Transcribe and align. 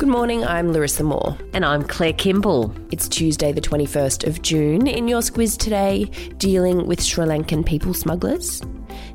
Good 0.00 0.08
morning, 0.08 0.46
I'm 0.46 0.72
Larissa 0.72 1.04
Moore. 1.04 1.36
And 1.52 1.62
I'm 1.62 1.82
Claire 1.82 2.14
Kimball. 2.14 2.74
It's 2.90 3.06
Tuesday, 3.06 3.52
the 3.52 3.60
21st 3.60 4.26
of 4.26 4.40
June. 4.40 4.86
In 4.86 5.08
your 5.08 5.20
squiz 5.20 5.58
today, 5.58 6.06
dealing 6.38 6.86
with 6.86 7.02
Sri 7.02 7.26
Lankan 7.26 7.66
people 7.66 7.92
smugglers, 7.92 8.62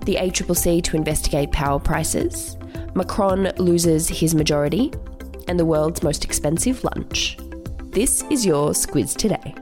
the 0.05 0.17
ACCC 0.17 0.84
to 0.84 0.95
investigate 0.95 1.52
power 1.52 1.80
prices, 1.80 2.55
Macron 2.94 3.52
loses 3.58 4.08
his 4.08 4.35
majority, 4.35 4.94
and 5.48 5.59
the 5.59 5.66
world's 5.66 6.03
most 6.03 6.23
expensive 6.23 6.84
lunch. 6.84 7.36
This 7.86 8.23
is 8.30 8.45
your 8.45 8.70
squiz 8.70 9.17
today. 9.17 9.55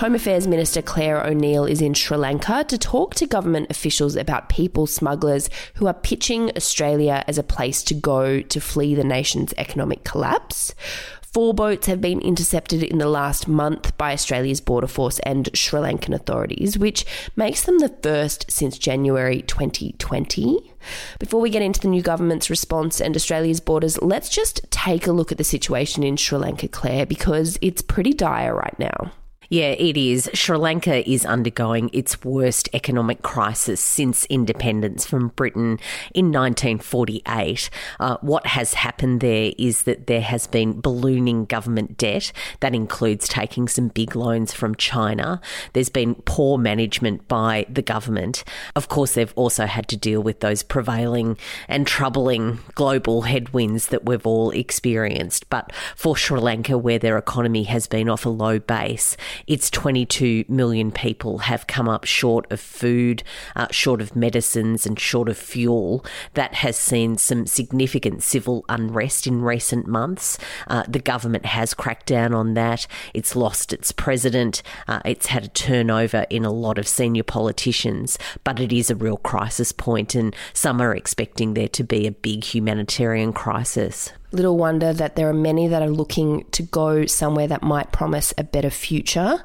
Home 0.00 0.14
Affairs 0.14 0.46
Minister 0.46 0.82
Clare 0.82 1.26
O'Neil 1.26 1.64
is 1.64 1.80
in 1.80 1.94
Sri 1.94 2.18
Lanka 2.18 2.64
to 2.64 2.76
talk 2.76 3.14
to 3.14 3.26
government 3.26 3.70
officials 3.70 4.14
about 4.14 4.50
people 4.50 4.86
smugglers 4.86 5.48
who 5.76 5.86
are 5.86 5.94
pitching 5.94 6.50
Australia 6.54 7.24
as 7.26 7.38
a 7.38 7.42
place 7.42 7.82
to 7.84 7.94
go 7.94 8.42
to 8.42 8.60
flee 8.60 8.94
the 8.94 9.02
nation's 9.02 9.54
economic 9.56 10.04
collapse. 10.04 10.74
Four 11.22 11.54
boats 11.54 11.86
have 11.86 12.02
been 12.02 12.20
intercepted 12.20 12.82
in 12.82 12.98
the 12.98 13.08
last 13.08 13.48
month 13.48 13.96
by 13.96 14.12
Australia's 14.12 14.60
Border 14.60 14.86
Force 14.86 15.18
and 15.20 15.48
Sri 15.54 15.80
Lankan 15.80 16.14
authorities, 16.14 16.76
which 16.76 17.06
makes 17.34 17.62
them 17.62 17.78
the 17.78 17.96
first 18.02 18.50
since 18.50 18.76
January 18.76 19.40
2020. 19.40 20.74
Before 21.18 21.40
we 21.40 21.48
get 21.48 21.62
into 21.62 21.80
the 21.80 21.88
new 21.88 22.02
government's 22.02 22.50
response 22.50 23.00
and 23.00 23.16
Australia's 23.16 23.60
borders, 23.60 24.00
let's 24.02 24.28
just 24.28 24.70
take 24.70 25.06
a 25.06 25.12
look 25.12 25.32
at 25.32 25.38
the 25.38 25.44
situation 25.44 26.02
in 26.02 26.18
Sri 26.18 26.36
Lanka, 26.36 26.68
Claire, 26.68 27.06
because 27.06 27.58
it's 27.62 27.80
pretty 27.80 28.12
dire 28.12 28.54
right 28.54 28.78
now. 28.78 29.10
Yeah, 29.48 29.70
it 29.70 29.96
is. 29.96 30.28
Sri 30.34 30.56
Lanka 30.56 31.08
is 31.08 31.24
undergoing 31.24 31.90
its 31.92 32.24
worst 32.24 32.68
economic 32.72 33.22
crisis 33.22 33.80
since 33.80 34.24
independence 34.26 35.06
from 35.06 35.28
Britain 35.28 35.78
in 36.14 36.32
1948. 36.32 37.70
Uh, 38.00 38.16
what 38.22 38.46
has 38.46 38.74
happened 38.74 39.20
there 39.20 39.52
is 39.56 39.82
that 39.82 40.08
there 40.08 40.20
has 40.20 40.46
been 40.46 40.80
ballooning 40.80 41.44
government 41.44 41.96
debt. 41.96 42.32
That 42.60 42.74
includes 42.74 43.28
taking 43.28 43.68
some 43.68 43.88
big 43.88 44.16
loans 44.16 44.52
from 44.52 44.74
China. 44.74 45.40
There's 45.74 45.90
been 45.90 46.16
poor 46.24 46.58
management 46.58 47.28
by 47.28 47.66
the 47.68 47.82
government. 47.82 48.42
Of 48.74 48.88
course, 48.88 49.14
they've 49.14 49.32
also 49.36 49.66
had 49.66 49.86
to 49.88 49.96
deal 49.96 50.22
with 50.22 50.40
those 50.40 50.62
prevailing 50.64 51.38
and 51.68 51.86
troubling 51.86 52.58
global 52.74 53.22
headwinds 53.22 53.88
that 53.88 54.04
we've 54.04 54.26
all 54.26 54.50
experienced. 54.50 55.48
But 55.50 55.72
for 55.94 56.16
Sri 56.16 56.40
Lanka, 56.40 56.76
where 56.76 56.98
their 56.98 57.16
economy 57.16 57.64
has 57.64 57.86
been 57.86 58.08
off 58.08 58.26
a 58.26 58.30
low 58.30 58.58
base, 58.58 59.16
its 59.46 59.70
22 59.70 60.44
million 60.48 60.90
people 60.90 61.38
have 61.38 61.66
come 61.66 61.88
up 61.88 62.04
short 62.04 62.50
of 62.50 62.60
food, 62.60 63.22
uh, 63.54 63.68
short 63.70 64.00
of 64.00 64.16
medicines, 64.16 64.86
and 64.86 64.98
short 64.98 65.28
of 65.28 65.36
fuel. 65.36 66.04
That 66.34 66.54
has 66.54 66.76
seen 66.76 67.18
some 67.18 67.46
significant 67.46 68.22
civil 68.22 68.64
unrest 68.68 69.26
in 69.26 69.42
recent 69.42 69.86
months. 69.86 70.38
Uh, 70.66 70.84
the 70.88 70.98
government 70.98 71.46
has 71.46 71.74
cracked 71.74 72.06
down 72.06 72.34
on 72.34 72.54
that. 72.54 72.86
It's 73.14 73.36
lost 73.36 73.72
its 73.72 73.92
president. 73.92 74.62
Uh, 74.88 75.00
it's 75.04 75.26
had 75.26 75.44
a 75.44 75.48
turnover 75.48 76.26
in 76.30 76.44
a 76.44 76.52
lot 76.52 76.78
of 76.78 76.88
senior 76.88 77.22
politicians, 77.22 78.18
but 78.44 78.60
it 78.60 78.72
is 78.72 78.90
a 78.90 78.96
real 78.96 79.18
crisis 79.18 79.72
point, 79.72 80.14
and 80.14 80.34
some 80.52 80.80
are 80.80 80.94
expecting 80.94 81.54
there 81.54 81.68
to 81.68 81.84
be 81.84 82.06
a 82.06 82.12
big 82.12 82.44
humanitarian 82.44 83.32
crisis. 83.32 84.12
Little 84.36 84.58
wonder 84.58 84.92
that 84.92 85.16
there 85.16 85.30
are 85.30 85.32
many 85.32 85.66
that 85.66 85.80
are 85.80 85.88
looking 85.88 86.44
to 86.50 86.62
go 86.62 87.06
somewhere 87.06 87.46
that 87.46 87.62
might 87.62 87.90
promise 87.90 88.34
a 88.36 88.44
better 88.44 88.68
future. 88.68 89.42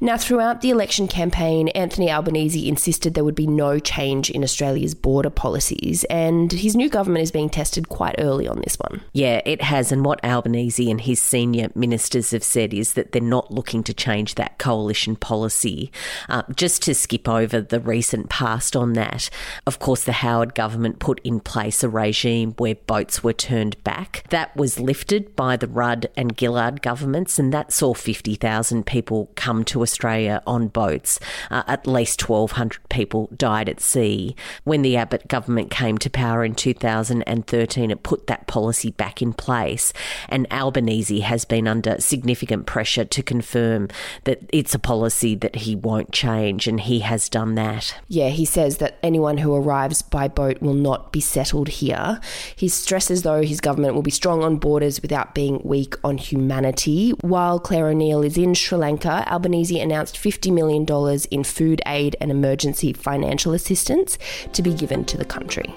Now, 0.00 0.16
throughout 0.16 0.60
the 0.60 0.70
election 0.70 1.06
campaign, 1.06 1.68
Anthony 1.68 2.10
Albanese 2.10 2.68
insisted 2.68 3.14
there 3.14 3.22
would 3.22 3.36
be 3.36 3.46
no 3.46 3.78
change 3.78 4.30
in 4.30 4.42
Australia's 4.42 4.96
border 4.96 5.30
policies, 5.30 6.02
and 6.10 6.50
his 6.50 6.74
new 6.74 6.88
government 6.88 7.22
is 7.22 7.30
being 7.30 7.48
tested 7.48 7.88
quite 7.88 8.16
early 8.18 8.48
on 8.48 8.60
this 8.62 8.74
one. 8.74 9.02
Yeah, 9.12 9.40
it 9.46 9.62
has. 9.62 9.92
And 9.92 10.04
what 10.04 10.24
Albanese 10.24 10.90
and 10.90 11.00
his 11.00 11.22
senior 11.22 11.68
ministers 11.76 12.32
have 12.32 12.42
said 12.42 12.74
is 12.74 12.94
that 12.94 13.12
they're 13.12 13.22
not 13.22 13.52
looking 13.52 13.84
to 13.84 13.94
change 13.94 14.34
that 14.34 14.58
coalition 14.58 15.14
policy. 15.14 15.92
Uh, 16.28 16.42
just 16.56 16.82
to 16.82 16.94
skip 16.94 17.28
over 17.28 17.60
the 17.60 17.78
recent 17.78 18.30
past 18.30 18.74
on 18.74 18.94
that, 18.94 19.30
of 19.64 19.78
course, 19.78 20.02
the 20.02 20.10
Howard 20.10 20.56
government 20.56 20.98
put 20.98 21.20
in 21.22 21.38
place 21.38 21.84
a 21.84 21.88
regime 21.88 22.54
where 22.58 22.74
boats 22.74 23.22
were 23.22 23.32
turned 23.32 23.80
back 23.84 24.23
that 24.30 24.54
was 24.56 24.80
lifted 24.80 25.34
by 25.36 25.56
the 25.56 25.68
Rudd 25.68 26.08
and 26.16 26.38
Gillard 26.38 26.82
governments, 26.82 27.38
and 27.38 27.52
that 27.52 27.72
saw 27.72 27.94
50,000 27.94 28.86
people 28.86 29.30
come 29.34 29.64
to 29.64 29.82
Australia 29.82 30.42
on 30.46 30.68
boats. 30.68 31.18
Uh, 31.50 31.62
at 31.66 31.86
least 31.86 32.28
1,200 32.28 32.88
people 32.88 33.28
died 33.36 33.68
at 33.68 33.80
sea. 33.80 34.36
When 34.64 34.82
the 34.82 34.96
Abbott 34.96 35.28
government 35.28 35.70
came 35.70 35.98
to 35.98 36.10
power 36.10 36.44
in 36.44 36.54
2013, 36.54 37.90
it 37.90 38.02
put 38.02 38.26
that 38.26 38.46
policy 38.46 38.90
back 38.90 39.20
in 39.20 39.32
place, 39.32 39.92
and 40.28 40.46
Albanese 40.52 41.20
has 41.20 41.44
been 41.44 41.68
under 41.68 42.00
significant 42.00 42.66
pressure 42.66 43.04
to 43.04 43.22
confirm 43.22 43.88
that 44.24 44.40
it's 44.52 44.74
a 44.74 44.78
policy 44.78 45.34
that 45.34 45.56
he 45.56 45.74
won't 45.74 46.12
change, 46.12 46.66
and 46.66 46.80
he 46.80 47.00
has 47.00 47.28
done 47.28 47.54
that. 47.56 47.96
Yeah, 48.08 48.28
he 48.28 48.44
says 48.44 48.78
that 48.78 48.98
anyone 49.02 49.38
who 49.38 49.54
arrives 49.54 50.02
by 50.02 50.28
boat 50.28 50.62
will 50.62 50.74
not 50.74 51.12
be 51.12 51.20
settled 51.20 51.68
here. 51.68 52.20
He 52.56 52.68
stresses, 52.68 53.22
though, 53.22 53.42
his 53.42 53.60
government 53.60 53.94
will 53.94 54.02
be 54.04 54.10
strong 54.10 54.44
on 54.44 54.58
borders 54.58 55.02
without 55.02 55.34
being 55.34 55.60
weak 55.64 55.96
on 56.04 56.18
humanity. 56.18 57.10
While 57.22 57.58
Clare 57.58 57.88
O'Neil 57.88 58.22
is 58.22 58.38
in 58.38 58.54
Sri 58.54 58.78
Lanka, 58.78 59.24
Albanese 59.26 59.80
announced 59.80 60.16
$50 60.16 60.52
million 60.52 60.86
in 61.30 61.42
food 61.42 61.82
aid 61.86 62.14
and 62.20 62.30
emergency 62.30 62.92
financial 62.92 63.52
assistance 63.52 64.18
to 64.52 64.62
be 64.62 64.72
given 64.72 65.04
to 65.06 65.16
the 65.16 65.24
country. 65.24 65.74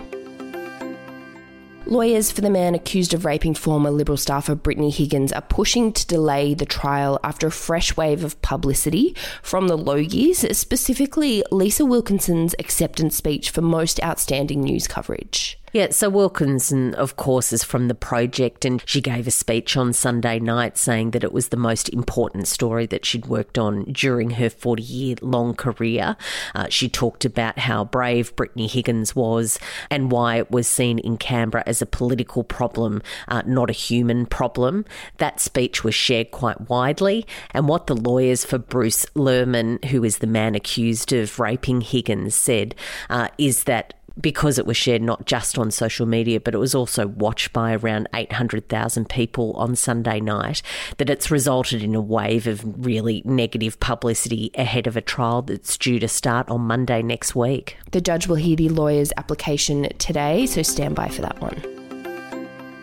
Lawyers 1.88 2.34
for 2.34 2.42
the 2.42 2.50
man 2.50 2.76
accused 2.76 3.14
of 3.14 3.24
raping 3.24 3.54
former 3.54 3.90
Liberal 3.90 4.18
staffer 4.18 4.56
Brittany 4.56 4.90
Higgins 4.90 5.32
are 5.32 5.42
pushing 5.42 5.94
to 5.94 6.06
delay 6.06 6.54
the 6.54 6.66
trial 6.66 7.18
after 7.24 7.48
a 7.48 7.52
fresh 7.52 7.96
wave 7.96 8.26
of 8.26 8.42
publicity 8.42 9.16
from 9.42 9.70
the 9.70 9.78
Logies, 9.78 10.54
specifically 10.54 11.44
Lisa 11.50 11.86
Wilkinson's 11.86 12.54
acceptance 12.60 13.16
speech 13.16 13.52
for 13.52 13.62
most 13.62 14.04
outstanding 14.04 14.60
news 14.60 14.86
coverage. 14.86 15.58
Yeah, 15.78 15.90
so 15.92 16.10
Wilkinson, 16.10 16.96
of 16.96 17.18
course, 17.18 17.54
is 17.54 17.64
from 17.64 17.88
the 17.88 17.94
project, 17.94 18.66
and 18.66 18.82
she 18.84 19.00
gave 19.00 19.28
a 19.28 19.30
speech 19.30 19.78
on 19.78 19.94
Sunday 19.94 20.40
night 20.40 20.76
saying 20.76 21.12
that 21.12 21.24
it 21.24 21.32
was 21.32 21.50
the 21.50 21.56
most 21.56 21.88
important 21.90 22.48
story 22.48 22.88
that 22.88 23.06
she'd 23.06 23.28
worked 23.28 23.60
on 23.60 23.84
during 23.84 24.32
her 24.32 24.50
40 24.50 24.82
year 24.82 25.16
long 25.22 25.54
career. 25.54 26.18
Uh, 26.56 26.66
she 26.72 26.90
talked 26.90 27.26
about 27.26 27.60
how 27.60 27.86
brave 27.86 28.36
Brittany 28.36 28.66
Higgins 28.66 29.16
was 29.16 29.60
and 29.92 30.12
why 30.12 30.38
it 30.38 30.50
was 30.50 30.68
seen 30.68 30.98
in 30.98 31.16
Canberra 31.16 31.64
as 31.68 31.80
a 31.80 31.86
political 31.86 32.44
problem, 32.44 33.04
uh, 33.28 33.44
not 33.46 33.70
a 33.70 33.74
human 33.74 34.26
problem. 34.26 34.84
That 35.18 35.40
speech 35.40 35.84
was 35.84 35.94
shared 35.94 36.32
quite 36.32 36.70
widely, 36.72 37.24
and 37.52 37.68
what 37.68 37.86
the 37.86 37.96
lawyers 37.96 38.44
for 38.44 38.58
Bruce 38.58 39.06
Lehrmann, 39.14 39.86
who 39.86 40.04
is 40.04 40.18
the 40.18 40.26
man 40.26 40.56
accused 40.56 41.14
of 41.14 41.40
raping 41.40 41.82
Higgins, 41.82 42.34
said 42.34 42.74
uh, 43.12 43.28
is 43.38 43.66
that 43.66 43.94
because 44.20 44.58
it 44.58 44.66
was 44.66 44.78
shared 44.78 45.02
not 45.02 45.26
just 45.26 45.58
on 45.58 45.72
social 45.72 46.06
media, 46.06 46.40
but 46.40 46.54
it 46.54 46.60
was 46.60 46.76
also 46.76 47.08
watched 47.08 47.54
by 47.54 47.74
around 47.76 48.08
800,000 48.14 49.10
people 49.10 49.54
on 49.54 49.76
Sunday 49.76 50.20
night, 50.20 50.62
that 50.98 51.10
it's 51.10 51.32
resulted 51.32 51.84
in 51.84 51.96
a 51.96 52.02
wave 52.02 52.48
of 52.48 52.86
really 52.86 53.22
negative 53.26 53.80
publicity 53.80 54.52
ahead 54.56 54.88
of 54.88 54.98
a 54.98 55.02
trial 55.02 55.42
that's 55.42 55.78
due 55.78 56.00
to 56.00 56.08
start 56.08 56.50
on 56.50 56.62
Monday 56.62 57.02
next 57.02 57.36
week. 57.36 57.78
The 57.92 58.02
judge 58.02 58.28
will 58.28 58.36
hear 58.36 58.56
the 58.56 58.70
lawyer's 58.70 59.12
application 59.18 59.88
today, 59.98 60.46
so 60.46 60.62
stand 60.62 60.96
by 60.96 61.10
for 61.10 61.22
that 61.22 61.40
one. 61.40 61.77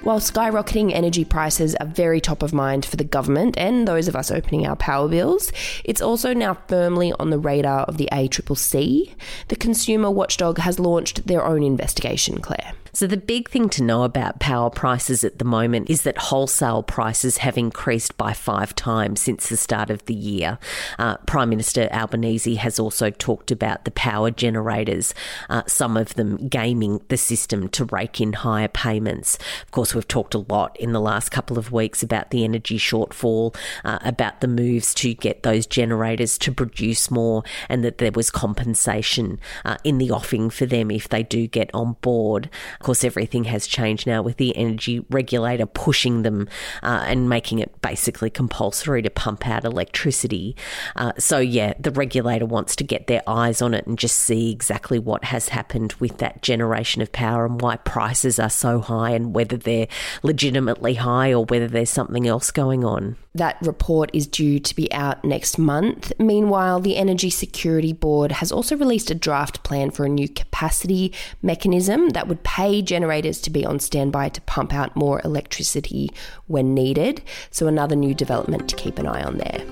While 0.04 0.20
skyrocketing 0.20 0.92
energy 0.92 1.24
prices 1.24 1.74
are 1.76 1.86
very 1.86 2.20
top 2.20 2.42
of 2.42 2.52
mind 2.52 2.84
for 2.84 2.96
the 2.96 3.04
government 3.04 3.56
and 3.56 3.88
those 3.88 4.06
of 4.06 4.14
us 4.14 4.30
opening 4.30 4.66
our 4.66 4.76
power 4.76 5.08
bills, 5.08 5.50
it's 5.82 6.02
also 6.02 6.34
now 6.34 6.58
firmly 6.68 7.14
on 7.18 7.30
the 7.30 7.38
radar 7.38 7.84
of 7.84 7.96
the 7.96 8.10
ACCC. 8.12 9.14
The 9.48 9.56
consumer 9.56 10.10
watchdog 10.10 10.58
has 10.58 10.78
launched 10.78 11.26
their 11.26 11.42
own 11.42 11.62
investigation, 11.62 12.42
Claire. 12.42 12.74
So, 12.94 13.08
the 13.08 13.17
big 13.17 13.50
thing 13.50 13.69
to 13.70 13.82
know 13.82 14.05
about 14.05 14.38
power 14.38 14.70
prices 14.70 15.25
at 15.25 15.41
the 15.41 15.44
moment 15.44 15.91
is 15.91 16.02
that 16.02 16.17
wholesale 16.17 16.85
prices 16.85 17.38
have 17.38 17.58
increased 17.58 18.17
by 18.17 18.32
five 18.32 18.73
times 18.76 19.20
since 19.20 19.49
the 19.49 19.56
start 19.56 19.91
of 19.91 20.05
the 20.05 20.14
year. 20.14 20.58
Uh, 20.96 21.17
Prime 21.26 21.49
Minister 21.49 21.88
Albanese 21.91 22.55
has 22.55 22.79
also 22.79 23.11
talked 23.11 23.50
about 23.50 23.85
the 23.85 23.91
power 23.91 24.31
generators, 24.31 25.12
uh, 25.50 25.62
some 25.67 25.96
of 25.96 26.14
them 26.14 26.46
gaming 26.46 27.00
the 27.08 27.17
system 27.17 27.69
to 27.70 27.85
rake 27.87 28.20
in 28.20 28.32
higher 28.32 28.69
payments. 28.69 29.38
Of 29.62 29.73
course, 29.73 29.93
we've 29.93 30.06
talked 30.06 30.35
a 30.35 30.46
lot 30.49 30.76
in 30.79 30.93
the 30.93 31.00
last 31.00 31.32
couple 31.32 31.58
of 31.58 31.73
weeks 31.73 32.00
about 32.00 32.31
the 32.31 32.44
energy 32.44 32.79
shortfall, 32.79 33.56
uh, 33.85 33.99
about 34.02 34.41
the 34.41 34.46
moves 34.46 34.94
to 34.94 35.14
get 35.14 35.43
those 35.43 35.67
generators 35.67 36.38
to 36.38 36.52
produce 36.52 37.11
more, 37.11 37.43
and 37.69 37.85
that 37.85 37.99
there 37.99 38.12
was 38.12 38.31
compensation 38.31 39.41
uh, 39.64 39.79
in 39.82 39.99
the 39.99 40.12
offing 40.12 40.49
for 40.49 40.64
them 40.64 40.93
if 40.93 41.08
they 41.08 41.25
do 41.25 41.49
get 41.49 41.70
on 41.75 41.96
board. 42.00 42.49
Course, 42.84 43.02
everything 43.02 43.44
has 43.44 43.66
changed 43.66 44.06
now 44.06 44.20
with 44.20 44.36
the 44.36 44.54
energy 44.54 45.06
regulator 45.08 45.64
pushing 45.64 46.20
them 46.20 46.48
uh, 46.82 47.02
and 47.06 47.31
making 47.31 47.58
it 47.60 47.81
basically 47.81 48.28
compulsory 48.28 49.00
to 49.00 49.08
pump 49.08 49.48
out 49.48 49.64
electricity. 49.64 50.54
Uh, 50.94 51.12
so, 51.19 51.38
yeah, 51.38 51.72
the 51.81 51.90
regulator 51.90 52.44
wants 52.44 52.76
to 52.76 52.84
get 52.84 53.06
their 53.06 53.22
eyes 53.26 53.62
on 53.62 53.72
it 53.72 53.86
and 53.86 53.98
just 53.98 54.19
see 54.19 54.50
exactly 54.50 54.98
what 54.98 55.25
has 55.25 55.48
happened 55.48 55.94
with 55.94 56.19
that 56.19 56.42
generation 56.42 57.00
of 57.00 57.10
power 57.10 57.46
and 57.46 57.62
why 57.62 57.76
prices 57.76 58.38
are 58.38 58.50
so 58.50 58.81
high 58.81 59.12
and 59.12 59.34
whether 59.34 59.56
they're 59.56 59.88
legitimately 60.22 60.96
high 60.96 61.32
or 61.32 61.46
whether 61.46 61.66
there's 61.66 61.88
something 61.88 62.28
else 62.28 62.50
going 62.50 62.84
on. 62.84 63.16
That 63.36 63.56
report 63.62 64.10
is 64.12 64.28
due 64.28 64.60
to 64.60 64.76
be 64.76 64.92
out 64.92 65.25
next 65.25 65.58
month. 65.58 66.12
Meanwhile, 66.20 66.78
the 66.81 66.96
Energy 66.96 67.31
Security 67.31 67.92
Board 67.92 68.31
has 68.31 68.52
also 68.52 68.76
released 68.76 69.10
a 69.10 69.14
draft 69.14 69.64
plan 69.64 69.90
for 69.90 70.04
a 70.04 70.08
new 70.08 70.28
capacity 70.28 71.12
mechanism 71.42 72.10
that 72.10 72.28
would 72.28 72.44
pay 72.44 72.73
generators 72.82 73.40
to 73.42 73.50
be 73.50 73.64
on 73.64 73.78
standby 73.78 74.30
to 74.30 74.40
pump 74.42 74.72
out 74.72 74.96
more 74.96 75.20
electricity 75.24 76.10
when 76.46 76.74
needed. 76.74 77.22
So, 77.50 77.66
another 77.66 77.96
new 77.96 78.14
development 78.14 78.68
to 78.68 78.76
keep 78.76 78.98
an 78.98 79.06
eye 79.06 79.22
on 79.22 79.38
there. 79.38 79.64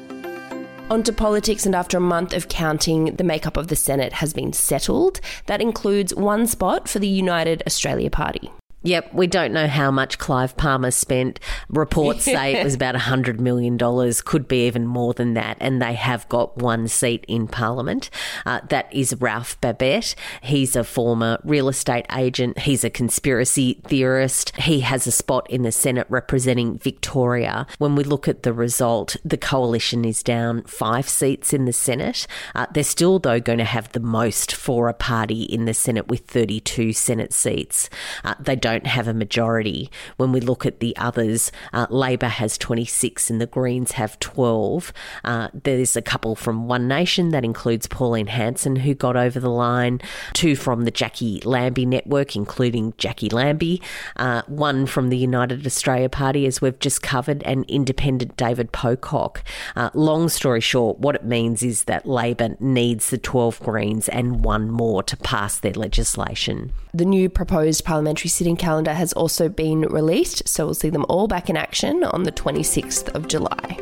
On 0.91 1.03
to 1.03 1.13
politics, 1.13 1.65
and 1.65 1.75
after 1.75 1.97
a 1.97 2.01
month 2.01 2.35
of 2.35 2.49
counting, 2.49 3.17
the 3.17 3.25
makeup 3.25 3.57
of 3.57 3.69
the 3.69 3.77
Senate 3.77 4.13
has 4.15 4.33
been 4.33 4.53
settled. 4.53 5.21
That 5.47 5.63
includes 5.63 6.15
one 6.15 6.47
spot 6.47 6.89
for 6.89 6.99
the 6.99 7.09
United 7.09 7.63
Australia 7.67 8.11
Party. 8.11 8.51
Yep, 8.83 9.15
we 9.15 9.27
don't 9.27 9.53
know 9.53 9.69
how 9.69 9.91
much 9.91 10.19
Clive 10.19 10.57
Palmer 10.57 10.91
spent. 10.91 11.39
Reports 11.69 12.25
say 12.25 12.57
it 12.57 12.65
was 12.65 12.75
about 12.83 12.95
$100 12.95 13.39
million, 13.39 13.79
could 14.25 14.49
be 14.49 14.67
even 14.67 14.87
more 14.87 15.15
than 15.15 15.35
that, 15.35 15.57
and 15.61 15.81
they 15.81 15.95
have 15.95 16.29
got 16.29 16.57
one 16.59 16.89
seat 16.89 17.25
in 17.29 17.47
Parliament. 17.47 18.11
Uh, 18.45 18.61
that 18.71 18.93
is 18.93 19.15
Ralph 19.21 19.61
Babet. 19.61 20.15
He's 20.43 20.75
a 20.75 20.83
former 20.83 21.39
real 21.45 21.69
estate 21.69 22.07
agent, 22.15 22.61
he's 22.61 22.83
a 22.83 22.91
conspiracy 22.91 23.81
theorist. 23.87 24.57
He 24.57 24.81
has 24.81 25.07
a 25.07 25.13
spot 25.13 25.49
in 25.49 25.63
the 25.63 25.73
Senate 25.73 26.07
representing 26.09 26.79
Victoria. 26.79 27.67
When 27.79 27.95
we 27.95 28.03
look 28.03 28.27
at 28.27 28.43
the 28.43 28.53
result, 28.53 29.17
the 29.25 29.37
coalition 29.37 30.05
is 30.05 30.23
down 30.23 30.63
five 30.65 31.09
seats 31.09 31.53
in 31.53 31.67
the 31.67 31.73
Senate. 31.73 32.27
Uh, 32.55 32.67
they're 32.73 32.83
still, 32.83 33.19
though, 33.19 33.41
going 33.41 33.59
to 33.59 33.65
have 33.65 33.93
the 33.93 34.01
most 34.01 34.53
for 34.53 34.89
a 34.89 34.95
party 34.95 35.43
in 35.43 35.67
the 35.67 35.75
Senate 35.75 36.09
with 36.09 36.27
32 36.27 36.93
Senate 36.93 37.33
seats. 37.33 37.89
Uh, 38.25 38.35
they 38.41 38.57
don't 38.57 38.72
don't 38.73 38.87
have 38.87 39.09
a 39.09 39.15
majority. 39.15 39.91
When 40.17 40.33
we 40.33 40.41
look 40.41 40.65
at 40.65 40.81
the 40.81 40.97
others, 40.97 41.53
uh, 41.73 41.87
Labor 41.91 42.29
has 42.29 42.57
26 42.57 43.29
and 43.29 43.41
the 43.41 43.47
Greens 43.47 43.93
have 43.93 44.19
12. 44.21 44.93
Uh, 45.25 45.49
there's 45.53 45.95
a 45.95 46.03
couple 46.03 46.35
from 46.35 46.69
One 46.69 46.89
Nation 46.89 47.31
that 47.31 47.45
includes 47.45 47.87
Pauline 47.87 48.29
Hanson, 48.29 48.77
who 48.77 48.95
got 48.95 49.17
over 49.17 49.39
the 49.39 49.51
line, 49.51 50.01
two 50.33 50.57
from 50.57 50.85
the 50.85 50.93
Jacqui 50.93 51.45
Lambie 51.45 51.85
network, 51.85 52.35
including 52.35 52.93
Jacqui 52.95 53.33
Lambie, 53.33 53.83
uh, 54.17 54.43
one 54.47 54.87
from 54.87 55.11
the 55.11 55.19
United 55.19 55.67
Australia 55.67 56.09
Party, 56.09 56.47
as 56.47 56.63
we've 56.63 56.79
just 56.79 57.03
covered, 57.03 57.43
and 57.43 57.65
independent 57.69 58.37
David 58.37 58.73
Pocock. 58.73 59.45
Uh, 59.77 59.91
long 59.93 60.29
story 60.29 60.61
short, 60.61 60.99
what 60.99 61.15
it 61.15 61.25
means 61.25 61.63
is 61.63 61.85
that 61.85 62.07
Labor 62.07 62.57
needs 62.59 63.11
the 63.11 63.19
12 63.19 63.61
Greens 63.61 64.09
and 64.09 64.45
one 64.45 64.71
more 64.71 65.03
to 65.03 65.17
pass 65.19 65.59
their 65.59 65.73
legislation. 65.73 66.73
The 66.95 67.05
new 67.05 67.29
proposed 67.29 67.85
parliamentary 67.85 68.29
sitting 68.29 68.57
calendar 68.63 68.95
has 68.95 69.13
also 69.15 69.49
been 69.49 69.81
released, 69.83 70.49
so 70.49 70.65
we'll 70.65 70.75
see 70.75 70.89
them 70.89 71.05
all 71.09 71.27
back 71.27 71.51
in 71.51 71.57
action 71.57 72.05
on 72.05 72.23
the 72.23 72.31
26th 72.31 73.13
of 73.13 73.27
July. 73.27 73.77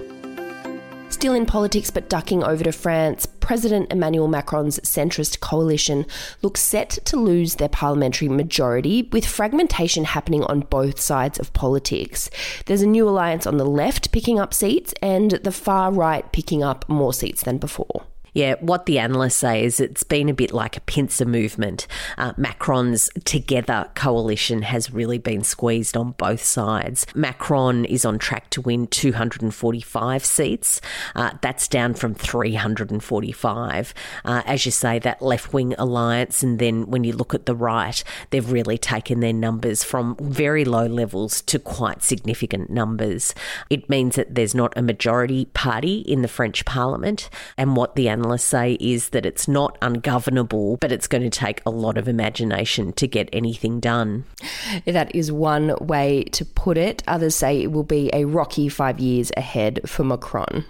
Still 1.10 1.34
in 1.34 1.44
politics, 1.44 1.90
but 1.90 2.08
ducking 2.08 2.42
over 2.42 2.64
to 2.64 2.72
France, 2.72 3.26
President 3.26 3.92
Emmanuel 3.92 4.26
Macron's 4.26 4.80
centrist 4.80 5.40
coalition 5.40 6.06
looks 6.40 6.62
set 6.62 6.90
to 7.04 7.18
lose 7.18 7.56
their 7.56 7.68
parliamentary 7.68 8.30
majority, 8.30 9.06
with 9.12 9.26
fragmentation 9.26 10.04
happening 10.04 10.44
on 10.44 10.60
both 10.60 10.98
sides 10.98 11.38
of 11.38 11.52
politics. 11.52 12.30
There's 12.64 12.80
a 12.80 12.86
new 12.86 13.06
alliance 13.06 13.46
on 13.46 13.58
the 13.58 13.66
left 13.66 14.12
picking 14.12 14.40
up 14.40 14.54
seats, 14.54 14.94
and 15.02 15.32
the 15.32 15.52
far 15.52 15.92
right 15.92 16.32
picking 16.32 16.62
up 16.62 16.88
more 16.88 17.12
seats 17.12 17.42
than 17.42 17.58
before. 17.58 18.06
Yeah, 18.32 18.54
what 18.60 18.86
the 18.86 18.98
analysts 18.98 19.36
say 19.36 19.64
is 19.64 19.80
it's 19.80 20.02
been 20.02 20.28
a 20.28 20.34
bit 20.34 20.52
like 20.52 20.76
a 20.76 20.80
pincer 20.82 21.24
movement. 21.24 21.86
Uh, 22.16 22.32
Macron's 22.36 23.10
Together 23.24 23.88
coalition 23.94 24.62
has 24.62 24.92
really 24.92 25.18
been 25.18 25.42
squeezed 25.42 25.96
on 25.96 26.12
both 26.12 26.42
sides. 26.42 27.06
Macron 27.14 27.84
is 27.84 28.04
on 28.04 28.18
track 28.18 28.50
to 28.50 28.60
win 28.60 28.86
245 28.86 30.24
seats. 30.24 30.80
Uh, 31.14 31.32
that's 31.42 31.68
down 31.68 31.94
from 31.94 32.14
345. 32.14 33.94
Uh, 34.24 34.42
as 34.46 34.64
you 34.64 34.72
say, 34.72 34.98
that 34.98 35.22
left 35.22 35.52
wing 35.52 35.74
alliance, 35.78 36.42
and 36.42 36.58
then 36.58 36.86
when 36.86 37.04
you 37.04 37.12
look 37.12 37.34
at 37.34 37.46
the 37.46 37.54
right, 37.54 38.02
they've 38.30 38.50
really 38.50 38.78
taken 38.78 39.20
their 39.20 39.32
numbers 39.32 39.82
from 39.82 40.16
very 40.20 40.64
low 40.64 40.86
levels 40.86 41.42
to 41.42 41.58
quite 41.58 42.02
significant 42.02 42.70
numbers. 42.70 43.34
It 43.68 43.88
means 43.88 44.16
that 44.16 44.34
there's 44.34 44.54
not 44.54 44.76
a 44.76 44.82
majority 44.82 45.46
party 45.46 46.00
in 46.00 46.22
the 46.22 46.28
French 46.28 46.64
parliament, 46.64 47.28
and 47.56 47.76
what 47.76 47.96
the 47.96 48.08
analysts 48.20 48.44
say 48.44 48.76
is 48.80 49.10
that 49.10 49.24
it's 49.24 49.48
not 49.48 49.78
ungovernable, 49.80 50.76
but 50.76 50.92
it's 50.92 51.06
going 51.06 51.22
to 51.22 51.30
take 51.30 51.62
a 51.64 51.70
lot 51.70 51.96
of 51.96 52.06
imagination 52.06 52.92
to 52.92 53.08
get 53.08 53.30
anything 53.32 53.80
done. 53.80 54.24
That 54.84 55.14
is 55.14 55.32
one 55.32 55.74
way 55.80 56.24
to 56.32 56.44
put 56.44 56.76
it. 56.76 57.02
Others 57.08 57.34
say 57.34 57.62
it 57.62 57.72
will 57.72 57.82
be 57.82 58.10
a 58.12 58.26
rocky 58.26 58.68
five 58.68 59.00
years 59.00 59.32
ahead 59.38 59.80
for 59.86 60.04
Macron. 60.04 60.66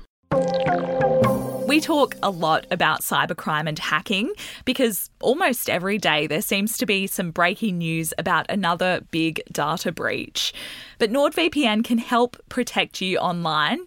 We 1.66 1.80
talk 1.80 2.16
a 2.22 2.30
lot 2.30 2.66
about 2.70 3.00
cybercrime 3.00 3.68
and 3.68 3.78
hacking 3.78 4.32
because 4.64 5.08
almost 5.20 5.70
every 5.70 5.98
day 5.98 6.26
there 6.26 6.42
seems 6.42 6.76
to 6.78 6.86
be 6.86 7.06
some 7.06 7.30
breaking 7.30 7.78
news 7.78 8.12
about 8.18 8.46
another 8.48 9.02
big 9.10 9.40
data 9.52 9.92
breach. 9.92 10.52
But 10.98 11.10
NordVPN 11.10 11.84
can 11.84 11.98
help 11.98 12.36
protect 12.48 13.00
you 13.00 13.18
online 13.18 13.86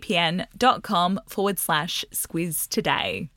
nordvpn.com 0.00 1.20
forward 1.26 1.58
slash 1.58 2.04
squiz 2.12 2.68
today. 2.68 3.30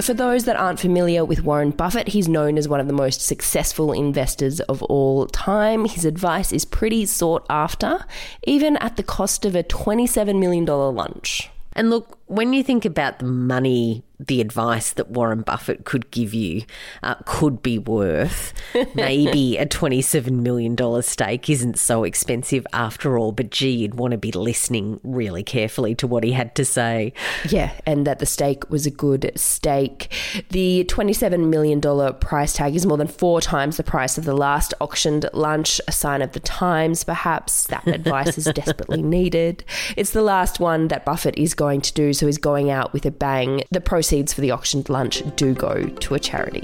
For 0.00 0.12
those 0.12 0.44
that 0.44 0.56
aren't 0.56 0.78
familiar 0.78 1.24
with 1.24 1.42
Warren 1.42 1.70
Buffett, 1.70 2.08
he's 2.08 2.28
known 2.28 2.58
as 2.58 2.68
one 2.68 2.80
of 2.80 2.86
the 2.86 2.92
most 2.92 3.22
successful 3.22 3.92
investors 3.92 4.60
of 4.60 4.82
all 4.84 5.26
time. 5.26 5.86
His 5.86 6.04
advice 6.04 6.52
is 6.52 6.66
pretty 6.66 7.06
sought 7.06 7.46
after, 7.48 8.04
even 8.46 8.76
at 8.76 8.96
the 8.96 9.02
cost 9.02 9.46
of 9.46 9.56
a 9.56 9.62
$27 9.62 10.38
million 10.38 10.66
lunch. 10.66 11.50
And 11.72 11.88
look, 11.88 12.18
when 12.26 12.52
you 12.52 12.62
think 12.62 12.84
about 12.84 13.18
the 13.18 13.24
money 13.24 14.04
the 14.18 14.40
advice 14.40 14.92
that 14.94 15.10
Warren 15.10 15.42
Buffett 15.42 15.84
could 15.84 16.10
give 16.10 16.32
you 16.32 16.62
uh, 17.02 17.16
could 17.24 17.62
be 17.62 17.78
worth. 17.78 18.52
Maybe 18.94 19.56
a 19.58 19.66
$27 19.66 20.30
million 20.30 21.02
stake 21.02 21.50
isn't 21.50 21.78
so 21.78 22.04
expensive 22.04 22.66
after 22.72 23.18
all, 23.18 23.32
but 23.32 23.50
gee, 23.50 23.70
you'd 23.70 23.94
want 23.94 24.12
to 24.12 24.18
be 24.18 24.32
listening 24.32 25.00
really 25.02 25.42
carefully 25.42 25.94
to 25.96 26.06
what 26.06 26.24
he 26.24 26.32
had 26.32 26.54
to 26.56 26.64
say. 26.64 27.12
Yeah, 27.48 27.72
and 27.84 28.06
that 28.06 28.18
the 28.18 28.26
stake 28.26 28.70
was 28.70 28.86
a 28.86 28.90
good 28.90 29.32
stake. 29.36 30.12
The 30.50 30.84
$27 30.88 31.48
million 31.48 31.80
price 32.14 32.54
tag 32.54 32.74
is 32.74 32.86
more 32.86 32.98
than 32.98 33.08
four 33.08 33.40
times 33.40 33.76
the 33.76 33.84
price 33.84 34.18
of 34.18 34.24
the 34.24 34.36
last 34.36 34.72
auctioned 34.80 35.28
lunch, 35.32 35.80
a 35.88 35.92
sign 35.92 36.22
of 36.22 36.32
the 36.32 36.40
times, 36.40 37.04
perhaps. 37.04 37.64
That 37.64 37.86
advice 37.96 38.38
is 38.38 38.44
desperately 38.44 39.02
needed. 39.02 39.64
It's 39.96 40.10
the 40.10 40.22
last 40.22 40.60
one 40.60 40.88
that 40.88 41.04
Buffett 41.04 41.36
is 41.38 41.54
going 41.54 41.80
to 41.82 41.92
do, 41.92 42.12
so 42.12 42.26
he's 42.26 42.38
going 42.38 42.70
out 42.70 42.92
with 42.92 43.04
a 43.06 43.10
bang. 43.10 43.62
The 43.70 43.80
proceeds 44.06 44.32
for 44.32 44.40
the 44.40 44.52
auctioned 44.52 44.88
lunch 44.88 45.20
do 45.34 45.52
go 45.52 45.82
to 45.82 46.14
a 46.14 46.20
charity. 46.20 46.62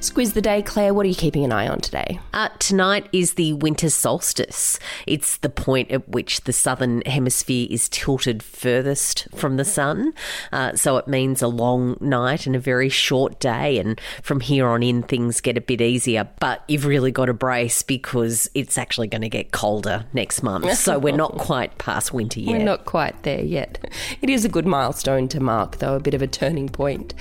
Squiz 0.00 0.32
the 0.32 0.40
day, 0.40 0.62
Claire. 0.62 0.94
What 0.94 1.06
are 1.06 1.08
you 1.08 1.14
keeping 1.16 1.44
an 1.44 1.50
eye 1.50 1.66
on 1.66 1.80
today? 1.80 2.20
Uh, 2.32 2.50
tonight 2.60 3.08
is 3.12 3.34
the 3.34 3.54
winter 3.54 3.90
solstice. 3.90 4.78
It's 5.08 5.38
the 5.38 5.48
point 5.48 5.90
at 5.90 6.08
which 6.08 6.42
the 6.42 6.52
southern 6.52 7.00
hemisphere 7.00 7.66
is 7.68 7.88
tilted 7.88 8.40
furthest 8.40 9.26
from 9.34 9.56
the 9.56 9.64
sun. 9.64 10.14
Uh, 10.52 10.76
so 10.76 10.98
it 10.98 11.08
means 11.08 11.42
a 11.42 11.48
long 11.48 11.96
night 12.00 12.46
and 12.46 12.54
a 12.54 12.60
very 12.60 12.88
short 12.88 13.40
day. 13.40 13.76
And 13.78 14.00
from 14.22 14.38
here 14.38 14.68
on 14.68 14.84
in, 14.84 15.02
things 15.02 15.40
get 15.40 15.56
a 15.56 15.60
bit 15.60 15.80
easier. 15.80 16.28
But 16.38 16.62
you've 16.68 16.86
really 16.86 17.10
got 17.10 17.26
to 17.26 17.34
brace 17.34 17.82
because 17.82 18.48
it's 18.54 18.78
actually 18.78 19.08
going 19.08 19.22
to 19.22 19.28
get 19.28 19.50
colder 19.50 20.06
next 20.12 20.42
month. 20.42 20.66
So 20.88 20.98
we're 20.98 21.16
not 21.16 21.32
quite 21.32 21.76
past 21.76 22.14
winter 22.14 22.40
yet. 22.40 22.52
We're 22.52 22.64
not 22.64 22.86
quite 22.86 23.24
there 23.24 23.42
yet. 23.42 23.92
It 24.22 24.30
is 24.30 24.44
a 24.44 24.48
good 24.48 24.64
milestone 24.64 25.28
to 25.28 25.40
mark, 25.40 25.78
though, 25.78 25.96
a 25.96 26.00
bit 26.00 26.14
of 26.14 26.22
a 26.22 26.26
turning 26.26 26.68
point. 26.68 27.14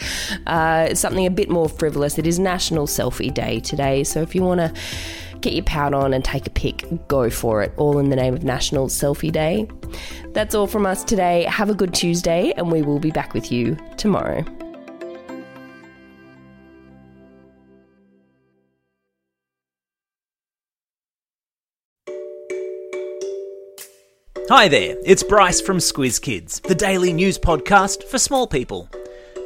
Uh, 0.46 0.94
something 0.94 1.26
a 1.26 1.32
bit 1.32 1.50
more 1.50 1.68
frivolous. 1.68 2.18
It 2.18 2.28
is 2.28 2.40
National 2.40 2.67
National 2.68 2.86
Selfie 2.86 3.34
Day 3.34 3.62
today. 3.62 4.04
So 4.04 4.22
if 4.22 4.36
you 4.36 4.42
want 4.42 4.60
to 4.60 4.74
get 5.40 5.54
your 5.54 5.64
pout 5.64 5.94
on 5.94 6.14
and 6.14 6.22
take 6.22 6.48
a 6.48 6.50
pic, 6.50 6.84
go 7.08 7.30
for 7.30 7.64
it, 7.64 7.72
all 7.78 7.98
in 7.98 8.10
the 8.10 8.16
name 8.18 8.34
of 8.34 8.44
National 8.44 8.88
Selfie 8.88 9.32
Day. 9.32 9.70
That's 10.34 10.54
all 10.54 10.68
from 10.68 10.86
us 10.86 11.06
today. 11.06 11.44
Have 11.44 11.70
a 11.70 11.74
good 11.74 11.94
Tuesday, 11.94 12.52
and 12.58 12.70
we 12.70 12.82
will 12.82 13.00
be 13.00 13.10
back 13.10 13.34
with 13.34 13.54
you 13.54 13.78
tomorrow. 13.96 14.44
Hi 24.50 24.68
there, 24.68 24.98
it's 25.06 25.24
Bryce 25.24 25.62
from 25.62 25.78
Squiz 25.78 26.22
Kids, 26.22 26.60
the 26.60 26.76
daily 26.76 27.14
news 27.14 27.38
podcast 27.38 28.04
for 28.04 28.20
small 28.20 28.46
people. 28.46 28.90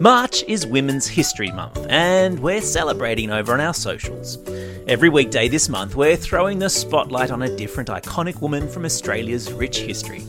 March 0.01 0.43
is 0.47 0.65
Women's 0.65 1.05
History 1.05 1.51
Month, 1.51 1.85
and 1.87 2.39
we're 2.39 2.63
celebrating 2.63 3.29
over 3.29 3.53
on 3.53 3.61
our 3.61 3.71
socials. 3.71 4.39
Every 4.87 5.09
weekday 5.09 5.47
this 5.47 5.69
month, 5.69 5.95
we're 5.95 6.15
throwing 6.15 6.57
the 6.57 6.71
spotlight 6.71 7.29
on 7.29 7.43
a 7.43 7.55
different 7.55 7.87
iconic 7.87 8.41
woman 8.41 8.67
from 8.67 8.83
Australia's 8.83 9.53
rich 9.53 9.77
history. 9.77 10.23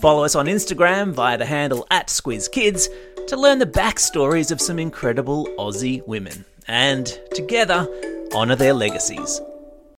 Follow 0.00 0.24
us 0.24 0.34
on 0.34 0.46
Instagram 0.46 1.12
via 1.12 1.38
the 1.38 1.46
handle 1.46 1.86
at 1.92 2.08
SquizKids 2.08 2.88
to 3.28 3.36
learn 3.36 3.60
the 3.60 3.66
backstories 3.66 4.50
of 4.50 4.60
some 4.60 4.80
incredible 4.80 5.46
Aussie 5.60 6.04
women, 6.08 6.44
and 6.66 7.06
together, 7.36 7.86
honour 8.34 8.56
their 8.56 8.74
legacies. 8.74 9.40